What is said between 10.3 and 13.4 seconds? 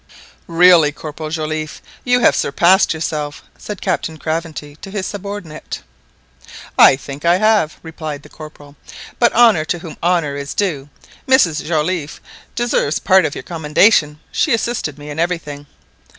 is due, Mrs Joliffe deserves part of